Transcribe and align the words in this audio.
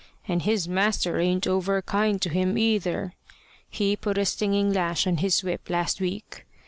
And 0.27 0.41
his 0.41 0.67
master 0.67 1.19
ain't 1.19 1.45
over 1.45 1.79
kind 1.83 2.19
to 2.23 2.29
him 2.31 2.57
either. 2.57 3.13
He 3.69 3.95
put 3.95 4.17
a 4.17 4.25
stinging 4.25 4.73
lash 4.73 5.05
on 5.05 5.17
his 5.17 5.43
whip 5.43 5.69
last 5.69 6.01
week. 6.01 6.43